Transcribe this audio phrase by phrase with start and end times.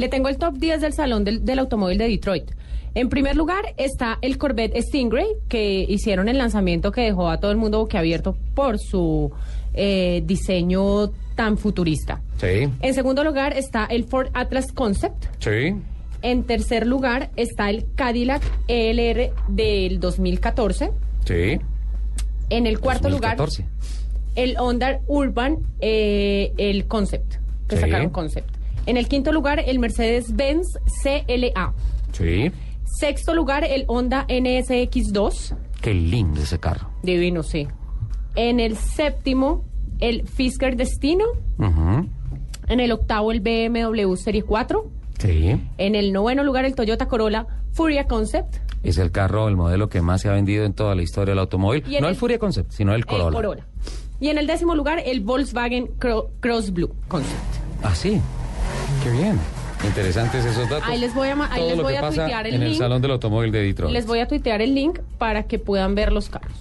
[0.00, 2.50] Le tengo el top 10 del Salón del, del Automóvil de Detroit.
[2.94, 7.50] En primer lugar está el Corvette Stingray, que hicieron el lanzamiento que dejó a todo
[7.50, 9.30] el mundo boquiabierto por su
[9.74, 12.22] eh, diseño tan futurista.
[12.38, 15.26] Sí, En segundo lugar está el Ford Atlas Concept.
[15.38, 15.74] sí.
[16.22, 20.90] En tercer lugar está el Cadillac ELR del 2014.
[21.26, 21.58] Sí.
[22.50, 23.62] En el cuarto 2014.
[23.62, 23.74] lugar,
[24.34, 27.36] el Honda Urban, eh, el Concept,
[27.68, 27.82] que Sí.
[27.82, 28.50] sacaron Concept.
[28.86, 31.72] En el quinto lugar, el Mercedes-Benz CLA.
[32.12, 32.50] Sí.
[32.84, 35.56] Sexto lugar, el Honda NSX2.
[35.80, 36.90] Qué lindo ese carro.
[37.02, 37.68] Divino, sí.
[38.36, 39.64] En el séptimo,
[40.00, 41.24] el Fisker Destino.
[41.58, 42.08] Ujú.
[42.68, 44.90] En el octavo, el BMW Serie 4.
[45.18, 45.60] Sí.
[45.78, 48.56] En el noveno lugar, el Toyota Corolla Furia Concept.
[48.82, 51.38] Es el carro, el modelo que más se ha vendido en toda la historia del
[51.40, 51.82] automóvil.
[51.86, 53.28] No el el- Furia Concept, sino el Corolla.
[53.28, 53.66] El Corolla.
[54.20, 57.34] Y en el décimo lugar, el Volkswagen Cro- Cross Blue Concept.
[57.82, 58.20] Ah, sí.
[59.02, 59.38] Qué bien.
[59.84, 60.86] Interesantes esos datos.
[60.86, 62.78] Ahí les voy a ahí les voy a tuitear el en el link.
[62.78, 63.92] Salón del Automóvil de Detroit.
[63.92, 66.52] Les voy a tuitear el link para que puedan ver los carros.